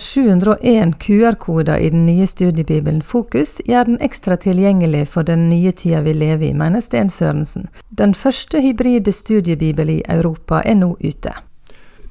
701 0.00 0.92
QR-koder 1.00 1.78
i 1.78 1.88
den 1.88 2.02
nye 2.06 2.26
studiebibelen 2.28 2.98
Fokus 3.02 3.54
gjør 3.64 3.86
den 3.88 4.02
ekstra 4.04 4.36
tilgjengelig 4.36 5.06
for 5.08 5.24
den 5.24 5.46
nye 5.48 5.72
tida 5.72 6.02
vi 6.04 6.12
lever 6.12 6.50
i, 6.50 6.52
mener 6.52 6.84
Sten 6.84 7.08
Sørensen. 7.08 7.70
Den 7.88 8.12
første 8.12 8.60
hybride 8.60 9.12
studiebibel 9.12 9.94
i 9.94 10.02
Europa 10.04 10.60
er 10.68 10.76
nå 10.82 10.90
ute. 11.00 11.32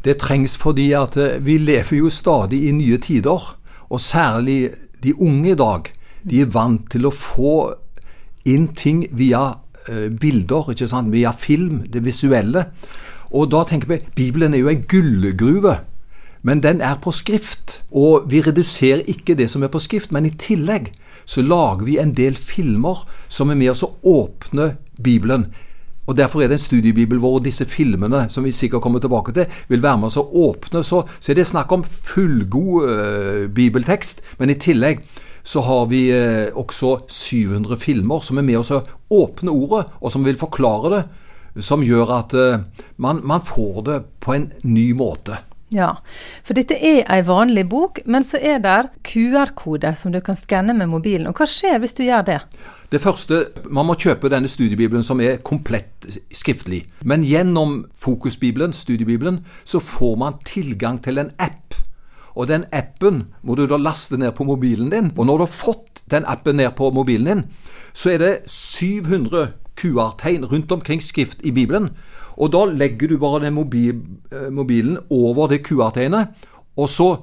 Det 0.01 0.17
trengs 0.17 0.57
fordi 0.57 0.87
at 0.97 1.13
eh, 1.21 1.37
vi 1.37 1.59
lever 1.61 2.01
jo 2.01 2.09
stadig 2.09 2.65
i 2.65 2.73
nye 2.73 2.97
tider, 2.97 3.53
og 3.89 4.01
særlig 4.01 4.71
de 5.03 5.13
unge 5.21 5.53
i 5.53 5.61
dag. 5.61 5.93
De 6.25 6.41
er 6.41 6.49
vant 6.49 6.89
til 6.89 7.05
å 7.05 7.13
få 7.13 7.55
inn 8.49 8.71
ting 8.73 9.05
via 9.13 9.59
eh, 9.85 10.09
bilder, 10.09 10.73
via 11.13 11.37
film, 11.37 11.83
det 11.85 12.01
visuelle. 12.01 12.71
Og 13.29 13.51
da 13.53 13.61
tenker 13.61 13.93
vi 13.93 14.05
Bibelen 14.15 14.57
er 14.57 14.65
jo 14.65 14.73
en 14.73 14.87
gullgruve. 14.89 15.83
Men 16.45 16.61
den 16.61 16.81
er 16.85 16.99
på 17.01 17.09
skrift, 17.15 17.79
og 17.89 18.27
vi 18.29 18.43
reduserer 18.45 19.01
ikke 19.09 19.33
det 19.37 19.47
som 19.49 19.63
er 19.65 19.71
på 19.73 19.81
skrift, 19.81 20.11
men 20.13 20.27
i 20.29 20.35
tillegg 20.37 20.91
så 21.25 21.41
lager 21.41 21.87
vi 21.87 21.97
en 21.97 22.13
del 22.13 22.35
filmer 22.37 23.01
som 23.33 23.49
er 23.49 23.57
med 23.57 23.71
oss 23.71 23.81
å 23.87 23.95
åpne 24.05 24.75
Bibelen. 25.01 25.47
Og 26.05 26.17
Derfor 26.17 26.43
er 26.43 26.51
det 26.51 26.59
en 26.59 26.65
studiebibel 26.67 27.17
hvor 27.17 27.39
disse 27.41 27.65
filmene, 27.65 28.27
som 28.29 28.45
vi 28.45 28.53
sikkert 28.53 28.83
kommer 28.85 29.01
tilbake 29.01 29.33
til, 29.33 29.49
vil 29.71 29.81
være 29.81 29.97
med 29.97 30.11
oss 30.11 30.19
å 30.21 30.27
åpne. 30.45 30.83
Så, 30.85 31.01
så 31.17 31.31
er 31.33 31.39
det 31.39 31.47
snakk 31.49 31.73
om 31.73 31.85
fullgod 31.85 32.85
uh, 32.85 33.47
bibeltekst, 33.49 34.21
men 34.37 34.53
i 34.53 34.59
tillegg 34.61 35.01
så 35.45 35.65
har 35.65 35.89
vi 35.89 36.03
uh, 36.13 36.53
også 36.53 37.07
700 37.09 37.81
filmer 37.81 38.21
som 38.21 38.37
er 38.37 38.45
med 38.45 38.61
oss 38.61 38.69
å 38.69 38.83
åpne 39.09 39.49
ordet, 39.49 39.87
og 39.97 40.13
som 40.13 40.25
vil 40.25 40.37
forklare 40.37 40.93
det. 40.93 41.03
Som 41.65 41.81
gjør 41.87 42.13
at 42.19 42.37
uh, 42.37 42.85
man, 43.01 43.25
man 43.25 43.41
får 43.41 43.83
det 43.89 43.99
på 44.21 44.37
en 44.37 44.49
ny 44.61 44.91
måte. 44.93 45.41
Ja, 45.73 45.95
for 46.45 46.53
dette 46.53 46.77
er 46.77 47.07
ei 47.09 47.23
vanlig 47.25 47.63
bok, 47.69 47.99
men 48.05 48.23
så 48.23 48.37
er 48.37 48.59
det 48.61 48.91
QR-kode 49.07 49.95
som 49.97 50.13
du 50.13 50.19
kan 50.21 50.37
skanne 50.37 50.75
med 50.77 50.91
mobilen. 50.91 51.25
Og 51.31 51.39
hva 51.39 51.47
skjer 51.49 51.79
hvis 51.81 51.97
du 51.97 52.03
gjør 52.05 52.25
det? 52.27 52.39
Det 52.91 53.01
første, 53.01 53.47
Man 53.69 53.87
må 53.89 53.95
kjøpe 53.97 54.29
denne 54.29 54.47
studiebibelen 54.47 55.03
som 55.03 55.19
er 55.19 55.41
komplett 55.41 56.05
skriftlig. 56.31 56.85
Men 57.01 57.25
gjennom 57.25 57.87
Fokusbibelen, 57.97 58.73
studiebibelen, 58.73 59.41
så 59.63 59.79
får 59.79 60.15
man 60.21 60.37
tilgang 60.45 61.01
til 61.03 61.17
en 61.17 61.31
app. 61.39 61.73
Og 62.35 62.47
den 62.47 62.65
appen 62.71 63.23
må 63.41 63.55
du 63.55 63.65
da 63.65 63.77
laste 63.77 64.17
ned 64.17 64.35
på 64.37 64.43
mobilen 64.43 64.91
din. 64.91 65.11
Og 65.17 65.25
når 65.25 65.37
du 65.37 65.43
har 65.47 65.55
fått 65.55 66.03
den 66.11 66.25
appen 66.27 66.55
ned 66.55 66.75
på 66.77 66.91
mobilen 66.91 67.25
din, 67.25 67.43
så 67.93 68.13
er 68.13 68.17
det 68.17 68.33
700 68.51 69.47
QR-tegn 69.75 70.45
rundt 70.45 70.71
omkring 70.71 71.03
skrift 71.03 71.43
i 71.43 71.51
Bibelen. 71.51 71.89
Og 72.35 72.51
da 72.51 72.65
legger 72.65 73.07
du 73.07 73.17
bare 73.17 73.45
den 73.45 73.55
mobil, 73.55 74.01
eh, 74.31 74.51
mobilen 74.51 74.97
over 75.09 75.47
det 75.47 75.63
QR-tegnet, 75.67 76.27
og 76.75 76.89
så 76.89 77.15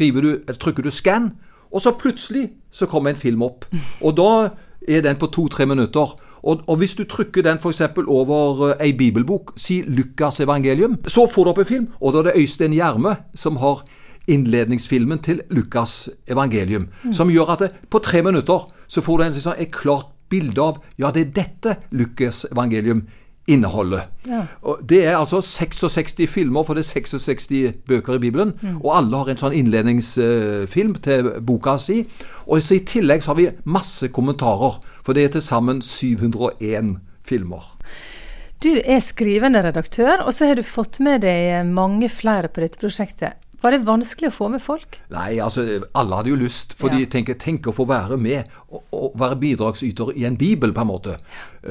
du, 0.00 0.38
trykker 0.60 0.82
du 0.82 0.88
'scan', 0.88 1.30
og 1.72 1.80
så 1.80 1.92
plutselig 1.92 2.50
så 2.72 2.86
kommer 2.86 3.10
en 3.10 3.16
film 3.16 3.42
opp. 3.42 3.64
Og 4.00 4.16
da 4.16 4.48
er 4.88 5.00
den 5.02 5.16
på 5.16 5.26
to-tre 5.26 5.66
minutter. 5.66 6.16
Og, 6.42 6.60
og, 6.66 6.76
hvis 6.76 6.94
du 6.94 7.04
trykker 7.04 7.42
den 7.42 7.58
f.eks. 7.58 7.82
over 8.06 8.74
ei 8.80 8.92
bibelbok, 8.92 9.52
si 9.56 9.82
Lukas 9.86 10.40
evangelium, 10.40 10.96
så 11.06 11.26
får 11.30 11.44
du 11.44 11.50
opp 11.50 11.58
en 11.58 11.66
film, 11.66 11.88
og 12.00 12.12
da 12.12 12.18
er 12.18 12.22
det 12.22 12.40
Øystein 12.40 12.72
Gjerme 12.72 13.16
som 13.34 13.56
har 13.56 13.84
innledningsfilmen 14.28 15.18
til 15.18 15.42
Lukas 15.50 16.08
evangelium. 16.28 16.88
Mm. 17.04 17.12
Som 17.12 17.30
gjør 17.30 17.52
at 17.52 17.58
det, 17.58 17.70
på 17.90 17.98
tre 17.98 18.22
minutter 18.22 18.70
så 18.88 19.00
får 19.00 19.18
du 19.18 19.24
en, 19.24 19.34
sånn, 19.34 19.58
et 19.58 19.72
klart 19.74 20.08
bilde 20.30 20.62
av 20.62 20.80
ja, 21.00 21.10
det 21.14 21.26
er 21.26 21.34
dette 21.42 21.76
Lukas 21.90 22.44
evangelium 22.50 23.06
inneholder. 23.50 24.00
Ja. 24.28 24.44
Det 24.88 25.00
er 25.06 25.16
altså 25.16 25.40
66 25.42 26.14
filmer, 26.30 26.62
for 26.62 26.78
det 26.78 26.84
er 26.84 26.92
66 27.00 27.48
bøker 27.88 28.14
i 28.14 28.22
Bibelen. 28.22 28.52
Mm. 28.60 28.78
Og 28.84 28.92
alle 28.94 29.16
har 29.16 29.32
en 29.32 29.40
sånn 29.40 29.56
innledningsfilm 29.56 30.94
til 31.02 31.32
boka 31.46 31.76
si. 31.80 32.04
Og 32.46 32.62
så 32.62 32.78
I 32.78 32.84
tillegg 32.86 33.24
så 33.24 33.32
har 33.32 33.40
vi 33.40 33.50
masse 33.64 34.10
kommentarer, 34.14 34.78
for 35.02 35.16
det 35.16 35.26
er 35.26 35.36
til 35.36 35.44
sammen 35.44 35.82
701 35.82 36.96
filmer. 37.26 37.66
Du 38.60 38.74
er 38.76 39.00
skrivende 39.00 39.62
redaktør, 39.64 40.26
og 40.26 40.34
så 40.36 40.50
har 40.50 40.58
du 40.60 40.66
fått 40.66 41.00
med 41.00 41.22
deg 41.24 41.64
mange 41.66 42.10
flere 42.12 42.50
på 42.52 42.62
dette 42.62 42.80
prosjektet. 42.80 43.38
Var 43.60 43.74
det 43.74 43.82
vanskelig 43.84 44.30
å 44.30 44.32
få 44.32 44.46
med 44.54 44.62
folk? 44.64 44.96
Nei, 45.12 45.34
altså 45.44 45.64
alle 45.96 46.16
hadde 46.16 46.32
jo 46.32 46.38
lyst. 46.40 46.72
For 46.80 46.92
ja. 46.92 47.00
de 47.00 47.08
tenker 47.12 47.36
tenk 47.40 47.68
å 47.68 47.74
få 47.76 47.84
være 47.88 48.16
med 48.20 48.48
og, 48.70 48.80
og, 49.00 49.16
være 49.20 49.38
bidragsyter 49.40 50.12
i 50.16 50.26
en 50.28 50.36
bibel, 50.36 50.74
på 50.76 50.84
en 50.84 50.90
måte. 50.90 51.16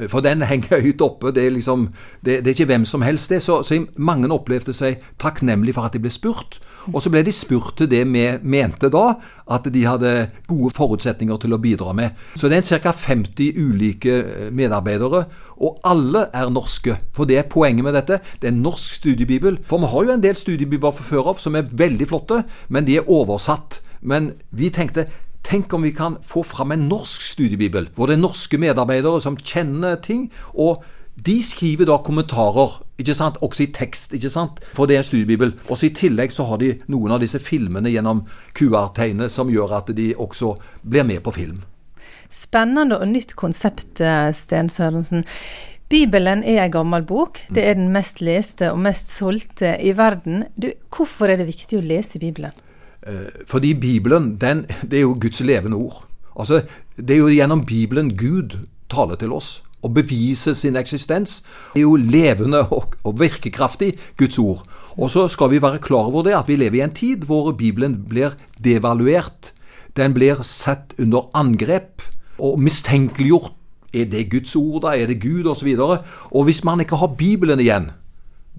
For 0.08 0.22
den 0.22 0.42
henger 0.46 0.82
høyt 0.82 1.02
oppe. 1.02 1.32
Det 1.34 1.46
er 1.46 1.54
liksom 1.54 1.88
det, 2.24 2.40
det 2.44 2.52
er 2.52 2.58
ikke 2.58 2.72
hvem 2.72 2.84
som 2.84 3.02
helst, 3.02 3.30
det. 3.30 3.42
Så, 3.42 3.62
så 3.66 3.78
mange 3.98 4.30
opplevde 4.34 4.74
seg 4.76 5.00
takknemlig 5.18 5.74
for 5.74 5.88
at 5.88 5.96
de 5.96 6.02
ble 6.02 6.12
spurt. 6.12 6.60
Og 6.88 7.02
så 7.02 7.10
ble 7.12 7.22
de 7.26 7.32
spurt 7.34 7.74
til 7.78 7.90
det 7.90 8.02
vi 8.08 8.24
mente 8.42 8.88
da, 8.92 9.14
at 9.50 9.66
de 9.72 9.82
hadde 9.84 10.12
gode 10.48 10.72
forutsetninger 10.76 11.40
til 11.42 11.54
å 11.54 11.60
bidra 11.60 11.92
med. 11.96 12.16
Så 12.38 12.48
det 12.48 12.60
er 12.60 12.80
ca. 12.80 12.92
50 12.96 13.58
ulike 13.58 14.16
eh, 14.20 14.50
medarbeidere, 14.54 15.24
og 15.60 15.80
alle 15.84 16.26
er 16.32 16.52
norske. 16.52 16.96
For 17.12 17.28
det 17.28 17.40
er 17.40 17.50
poenget 17.50 17.84
med 17.84 17.98
dette. 17.98 18.20
Det 18.40 18.48
er 18.48 18.54
en 18.54 18.62
norsk 18.64 19.00
studiebibel. 19.00 19.60
For 19.68 19.82
vi 19.82 19.90
har 19.92 20.06
jo 20.06 20.14
en 20.16 20.24
del 20.24 20.38
studiebibler 20.38 20.94
fra 20.96 21.08
før 21.10 21.34
av 21.34 21.42
som 21.42 21.58
er 21.58 21.68
veldig 21.68 22.08
flotte, 22.08 22.44
men 22.68 22.88
de 22.88 23.00
er 23.00 23.10
oversatt. 23.10 23.82
Men 24.00 24.32
vi 24.56 24.70
tenkte 24.72 25.10
Tenk 25.50 25.72
om 25.74 25.82
vi 25.82 25.90
kan 25.90 26.14
få 26.22 26.44
fram 26.46 26.70
en 26.70 26.84
norsk 26.86 27.22
studiebibel, 27.26 27.88
hvor 27.96 28.06
det 28.06 28.14
er 28.14 28.22
norske 28.22 28.58
medarbeidere 28.58 29.18
som 29.20 29.34
kjenner 29.36 29.96
ting. 29.98 30.30
og 30.54 30.84
de 31.24 31.42
skriver 31.42 31.84
da 31.84 31.98
kommentarer, 31.98 32.78
ikke 32.98 33.14
sant, 33.14 33.36
også 33.42 33.64
i 33.64 33.72
tekst, 33.74 34.14
ikke 34.14 34.30
sant, 34.30 34.60
for 34.72 34.86
det 34.86 34.94
er 34.94 35.02
en 35.02 35.04
studiebibel. 35.04 35.52
Også 35.68 35.86
I 35.86 35.90
tillegg 35.90 36.32
så 36.32 36.46
har 36.48 36.56
de 36.62 36.70
noen 36.88 37.12
av 37.12 37.20
disse 37.20 37.38
filmene 37.38 37.90
gjennom 37.90 38.22
QR-tegnet 38.54 39.28
som 39.34 39.50
gjør 39.50 39.74
at 39.82 39.90
de 39.96 40.14
også 40.14 40.54
blir 40.86 41.04
med 41.04 41.20
på 41.26 41.34
film. 41.34 41.58
Spennende 42.30 43.00
og 43.02 43.10
nytt 43.10 43.34
konsept, 43.36 44.00
eh, 44.00 44.32
Sten 44.32 44.70
Sørensen. 44.70 45.26
Bibelen 45.90 46.44
er 46.44 46.62
en 46.64 46.70
gammel 46.70 47.02
bok. 47.02 47.42
Det 47.50 47.66
er 47.66 47.74
den 47.74 47.92
mest 47.92 48.22
leste 48.22 48.70
og 48.72 48.78
mest 48.78 49.10
solgte 49.10 49.76
i 49.82 49.92
verden. 49.92 50.44
Du, 50.56 50.70
hvorfor 50.88 51.28
er 51.28 51.36
det 51.36 51.50
viktig 51.50 51.82
å 51.82 51.84
lese 51.84 52.22
Bibelen? 52.22 52.54
Eh, 53.06 53.30
fordi 53.46 53.74
Bibelen, 53.74 54.36
den, 54.36 54.66
det 54.90 55.00
er 55.00 55.06
jo 55.08 55.18
Guds 55.20 55.40
levende 55.40 55.76
ord. 55.76 56.04
Altså, 56.38 56.62
Det 56.96 57.10
er 57.10 57.18
jo 57.18 57.28
gjennom 57.32 57.64
Bibelen 57.64 58.16
Gud 58.16 58.58
taler 58.90 59.16
til 59.16 59.32
oss 59.32 59.62
og 59.82 59.94
beviser 59.94 60.52
sin 60.52 60.76
eksistens. 60.76 61.42
Det 61.72 61.80
er 61.80 61.86
jo 61.88 61.96
levende 61.96 62.66
og, 62.68 62.94
og 63.04 63.20
virkekraftig, 63.20 63.94
Guds 64.18 64.38
ord. 64.38 64.66
Og 64.98 65.10
så 65.10 65.28
skal 65.28 65.50
vi 65.50 65.62
være 65.62 65.78
klar 65.78 66.10
over 66.10 66.22
det, 66.22 66.34
at 66.36 66.48
vi 66.48 66.56
lever 66.56 66.80
i 66.80 66.84
en 66.84 66.94
tid 66.94 67.24
hvor 67.24 67.52
Bibelen 67.52 68.04
blir 68.08 68.36
devaluert. 68.64 69.54
Den 69.96 70.14
blir 70.14 70.42
sett 70.42 70.94
under 70.98 71.30
angrep 71.34 72.02
og 72.38 72.60
mistenkeliggjort. 72.60 73.54
Er 73.94 74.04
det 74.04 74.30
Guds 74.30 74.56
ord, 74.56 74.82
da? 74.82 74.94
Er 74.94 75.06
det 75.06 75.22
Gud? 75.22 75.48
Og 75.50 75.56
så. 75.56 75.98
Og 76.30 76.44
hvis 76.44 76.64
man 76.64 76.80
ikke 76.80 76.96
har 76.96 77.16
Bibelen 77.18 77.60
igjen, 77.60 77.90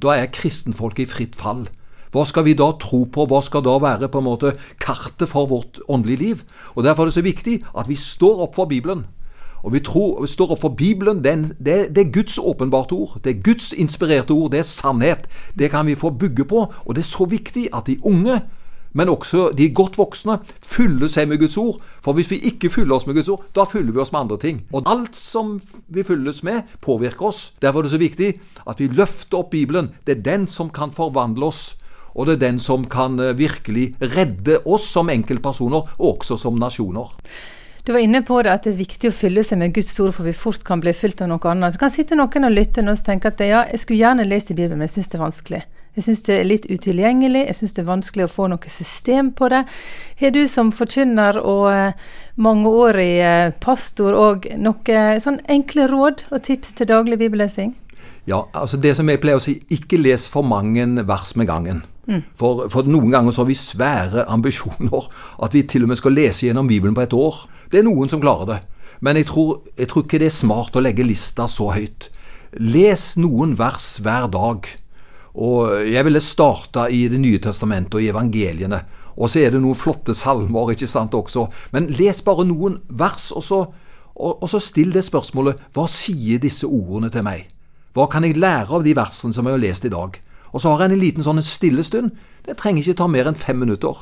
da 0.02 0.18
er 0.18 0.34
kristenfolket 0.34 1.06
i 1.06 1.12
fritt 1.12 1.36
fall. 1.36 1.70
Hva 2.12 2.26
skal 2.28 2.46
vi 2.46 2.58
da 2.60 2.72
tro 2.80 3.06
på? 3.08 3.26
Hva 3.30 3.40
skal 3.46 3.64
da 3.64 3.78
være 3.80 4.10
på 4.12 4.20
en 4.20 4.28
måte 4.28 4.54
kartet 4.84 5.30
for 5.32 5.48
vårt 5.48 5.80
åndelige 5.88 6.20
liv? 6.20 6.44
Og 6.76 6.84
Derfor 6.84 7.04
er 7.04 7.12
det 7.12 7.20
så 7.20 7.26
viktig 7.26 7.62
at 7.78 7.88
vi 7.88 7.96
står 7.96 8.48
opp 8.48 8.56
for 8.60 8.68
Bibelen. 8.68 9.06
Og 9.64 9.74
vi, 9.74 9.80
tror, 9.80 10.22
vi 10.22 10.28
står 10.28 10.56
opp 10.56 10.64
for 10.64 10.76
Bibelen. 10.76 11.24
Det 11.24 11.32
er, 11.32 11.44
det, 11.60 11.76
det 11.96 12.08
er 12.08 12.14
Guds 12.14 12.38
åpenbarte 12.38 12.98
ord. 12.98 13.20
Det 13.24 13.36
er 13.36 13.44
Guds 13.46 13.74
inspirerte 13.74 14.34
ord. 14.34 14.52
Det 14.52 14.60
er 14.60 14.68
sannhet. 14.68 15.30
Det 15.54 15.70
kan 15.72 15.86
vi 15.88 15.96
få 15.96 16.10
bygge 16.10 16.46
på. 16.46 16.66
Og 16.86 16.96
det 16.96 17.04
er 17.06 17.12
så 17.12 17.26
viktig 17.30 17.70
at 17.74 17.88
de 17.88 18.00
unge 18.04 18.42
men 18.94 19.10
også 19.10 19.52
de 19.56 19.70
godt 19.72 19.98
voksne 19.98 20.38
fyller 20.68 21.08
seg 21.12 21.30
med 21.32 21.40
Guds 21.40 21.58
ord. 21.58 21.80
For 22.04 22.18
hvis 22.18 22.32
vi 22.32 22.42
ikke 22.50 22.72
fyller 22.74 22.98
oss 22.98 23.06
med 23.08 23.16
Guds 23.16 23.30
ord, 23.32 23.46
da 23.56 23.64
fyller 23.64 23.94
vi 23.96 24.02
oss 24.04 24.12
med 24.12 24.26
andre 24.26 24.38
ting. 24.42 24.62
Og 24.74 24.84
alt 24.90 25.16
som 25.16 25.60
vi 25.88 26.04
fylles 26.04 26.44
med, 26.44 26.68
påvirker 26.84 27.30
oss. 27.30 27.54
Derfor 27.62 27.80
er 27.80 27.88
det 27.88 27.94
så 27.96 28.02
viktig 28.02 28.34
at 28.68 28.84
vi 28.84 28.90
løfter 28.92 29.40
opp 29.40 29.54
Bibelen. 29.56 29.94
Det 30.08 30.18
er 30.18 30.26
den 30.26 30.48
som 30.48 30.70
kan 30.70 30.92
forvandle 30.92 31.48
oss 31.48 31.78
og 32.14 32.28
det 32.28 32.38
er 32.38 32.44
den 32.48 32.60
som 32.60 32.86
kan 32.92 33.20
eh, 33.20 33.34
virkelig 33.38 33.92
redde 34.14 34.62
oss 34.66 34.90
som 34.92 35.10
enkeltpersoner, 35.12 35.98
og 35.98 36.14
også 36.16 36.38
som 36.42 36.60
nasjoner. 36.60 37.16
Du 37.84 37.94
var 37.94 38.00
inne 38.00 38.22
på 38.22 38.38
det 38.46 38.52
at 38.54 38.66
det 38.68 38.76
er 38.76 38.82
viktig 38.84 39.10
å 39.10 39.16
fylle 39.16 39.42
seg 39.44 39.58
med 39.58 39.74
Guds 39.74 39.96
ord, 40.00 40.14
for 40.14 40.28
vi 40.28 40.38
fort 40.38 40.62
kan 40.68 40.82
bli 40.84 40.94
fylt 40.94 41.24
av 41.24 41.32
noe 41.32 41.42
annet. 41.50 41.74
Så 41.74 41.82
kan 41.82 41.94
sitte 41.94 42.18
noen 42.18 42.46
og 42.46 42.54
lytte 42.54 42.84
og 42.86 43.06
tenke 43.06 43.32
at 43.32 43.42
ja, 43.42 43.64
jeg 43.72 43.82
skulle 43.82 44.04
gjerne 44.04 44.28
lest 44.28 44.54
i 44.54 44.58
Bibelen, 44.58 44.78
men 44.78 44.90
jeg 44.90 45.00
syns 45.00 45.10
det 45.10 45.18
er 45.18 45.24
vanskelig. 45.24 45.62
Jeg 45.92 46.06
syns 46.06 46.22
det 46.24 46.36
er 46.38 46.46
litt 46.48 46.66
utilgjengelig, 46.70 47.42
jeg 47.50 47.58
syns 47.58 47.74
det 47.76 47.82
er 47.82 47.90
vanskelig 47.90 48.28
å 48.28 48.32
få 48.32 48.46
noe 48.48 48.70
system 48.72 49.34
på 49.36 49.50
det. 49.52 49.66
Har 50.22 50.32
du 50.32 50.46
som 50.48 50.70
forkynner 50.72 51.42
og 51.42 51.66
eh, 51.74 51.98
mangeårig 52.40 53.12
eh, 53.26 53.50
pastor 53.60 54.16
òg 54.16 54.48
noen 54.62 55.20
sånn 55.20 55.42
enkle 55.52 55.90
råd 55.92 56.28
og 56.30 56.46
tips 56.48 56.78
til 56.78 56.88
daglig 56.94 57.20
bibellesing? 57.20 57.74
Ja, 58.30 58.46
altså 58.54 58.78
det 58.78 58.94
som 58.96 59.10
jeg 59.10 59.20
pleier 59.20 59.42
å 59.42 59.44
si, 59.44 59.58
ikke 59.74 60.00
les 60.00 60.30
for 60.32 60.48
mange 60.48 60.86
vers 61.10 61.34
med 61.36 61.50
gangen. 61.50 61.82
Mm. 62.12 62.22
For, 62.36 62.66
for, 62.72 62.88
noen 62.92 63.14
ganger 63.14 63.32
så 63.32 63.46
har 63.46 63.50
vi 63.50 63.58
svære 63.58 64.28
ambisjoner. 64.32 65.08
At 65.44 65.56
vi 65.56 65.64
til 65.64 65.86
og 65.86 65.92
med 65.92 66.00
skal 66.02 66.16
lese 66.18 66.48
gjennom 66.48 66.70
Bibelen 66.70 66.98
på 66.98 67.06
et 67.06 67.16
år. 67.16 67.46
Det 67.72 67.80
er 67.80 67.88
noen 67.88 68.12
som 68.12 68.22
klarer 68.24 68.50
det. 68.50 68.60
Men 69.02 69.18
jeg 69.18 69.32
tror, 69.32 69.62
jeg 69.80 69.90
tror 69.90 70.06
ikke 70.06 70.20
det 70.22 70.30
er 70.30 70.36
smart 70.36 70.76
å 70.78 70.84
legge 70.84 71.08
lista 71.08 71.48
så 71.50 71.72
høyt. 71.74 72.12
Les 72.60 73.06
noen 73.18 73.56
vers 73.58 73.96
hver 74.04 74.28
dag. 74.34 74.68
Og 75.32 75.88
jeg 75.88 76.04
ville 76.06 76.22
starta 76.22 76.90
i 76.92 77.06
Det 77.10 77.20
nye 77.22 77.40
testamentet 77.40 77.96
og 77.96 78.04
i 78.04 78.12
evangeliene. 78.12 78.82
Og 79.16 79.30
så 79.32 79.42
er 79.42 79.54
det 79.54 79.62
noen 79.64 79.78
flotte 79.78 80.14
salmer 80.16 80.74
ikke 80.74 80.90
sant 80.90 81.16
også. 81.16 81.48
Men 81.72 81.90
les 81.98 82.22
bare 82.26 82.46
noen 82.48 82.80
vers, 82.88 83.32
og 83.36 83.44
så, 83.44 83.62
og, 84.16 84.44
og 84.44 84.48
så 84.52 84.60
still 84.60 84.92
det 84.94 85.04
spørsmålet 85.08 85.60
Hva 85.76 85.88
sier 85.92 86.42
disse 86.42 86.68
ordene 86.68 87.12
til 87.12 87.26
meg? 87.26 87.50
Hva 87.96 88.08
kan 88.12 88.24
jeg 88.24 88.40
lære 88.40 88.72
av 88.72 88.86
de 88.86 88.94
versene 88.96 89.36
som 89.36 89.48
jeg 89.48 89.58
har 89.58 89.64
lest 89.64 89.88
i 89.88 89.92
dag? 89.92 90.20
Og 90.52 90.62
så 90.62 90.72
har 90.72 90.84
jeg 90.84 90.94
en 90.96 91.04
liten 91.04 91.26
sånn 91.26 91.42
stillestund. 91.46 92.16
Det 92.46 92.58
trenger 92.60 92.84
ikke 92.84 93.00
ta 93.02 93.08
mer 93.12 93.30
enn 93.30 93.40
fem 93.40 93.60
minutter. 93.62 94.02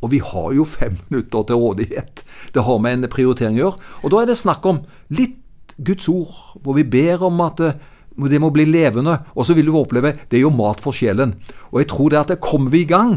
Og 0.00 0.12
vi 0.14 0.20
har 0.24 0.52
jo 0.56 0.64
fem 0.68 0.96
minutter 1.08 1.44
til 1.48 1.60
rådighet. 1.60 2.24
Det 2.54 2.64
har 2.64 2.80
med 2.82 2.98
en 2.98 3.12
prioritering 3.12 3.58
å 3.58 3.64
gjøre. 3.64 3.88
Og 4.04 4.12
da 4.12 4.22
er 4.22 4.30
det 4.30 4.40
snakk 4.40 4.66
om 4.68 4.82
litt 5.12 5.38
Guds 5.80 6.08
ord, 6.12 6.32
hvor 6.60 6.76
vi 6.76 6.84
ber 6.84 7.22
om 7.24 7.40
at 7.44 7.60
det, 7.60 7.74
det 8.32 8.40
må 8.42 8.50
bli 8.52 8.66
levende. 8.68 9.18
Og 9.36 9.46
så 9.48 9.56
vil 9.56 9.68
du 9.68 9.76
oppleve 9.76 10.14
det 10.28 10.40
er 10.40 10.46
jo 10.46 10.54
mat 10.54 10.80
for 10.82 10.96
sjelen. 10.96 11.36
Og 11.70 11.82
jeg 11.82 11.92
tror 11.92 12.12
det 12.12 12.20
at 12.20 12.34
det 12.34 12.42
kommer 12.44 12.72
vi 12.72 12.84
i 12.84 12.90
gang, 12.90 13.16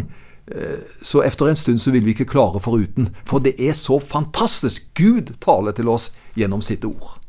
eh, 0.51 0.83
så 1.03 1.23
etter 1.25 1.51
en 1.51 1.59
stund 1.59 1.81
så 1.83 1.95
vil 1.95 2.05
vi 2.05 2.15
ikke 2.15 2.29
klare 2.35 2.61
foruten. 2.63 3.11
For 3.27 3.43
det 3.43 3.55
er 3.59 3.75
så 3.77 3.99
fantastisk. 3.99 4.91
Gud 4.95 5.35
taler 5.43 5.75
til 5.75 5.91
oss 5.91 6.11
gjennom 6.39 6.63
sitt 6.63 6.85
ord. 6.87 7.22